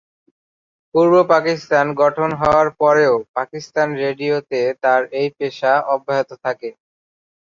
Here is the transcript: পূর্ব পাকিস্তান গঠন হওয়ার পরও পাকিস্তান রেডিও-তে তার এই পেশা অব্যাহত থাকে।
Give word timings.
পূর্ব 0.95 1.13
পাকিস্তান 1.31 1.85
গঠন 2.01 2.29
হওয়ার 2.41 2.67
পরও 2.79 3.15
পাকিস্তান 3.35 3.87
রেডিও-তে 4.03 4.61
তার 4.83 5.01
এই 5.19 5.27
পেশা 5.37 5.73
অব্যাহত 5.93 6.29
থাকে। 6.45 6.69